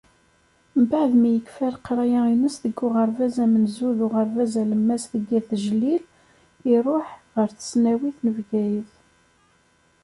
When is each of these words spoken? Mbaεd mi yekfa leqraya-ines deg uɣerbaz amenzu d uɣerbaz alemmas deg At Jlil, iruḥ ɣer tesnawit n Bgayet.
Mbaεd 0.81 1.11
mi 1.21 1.29
yekfa 1.33 1.67
leqraya-ines 1.73 2.55
deg 2.63 2.77
uɣerbaz 2.85 3.35
amenzu 3.43 3.89
d 3.97 3.99
uɣerbaz 4.05 4.53
alemmas 4.61 5.03
deg 5.13 5.25
At 5.37 5.49
Jlil, 5.63 6.03
iruḥ 6.73 7.07
ɣer 7.35 7.49
tesnawit 7.51 8.17
n 8.21 8.27
Bgayet. 8.37 8.91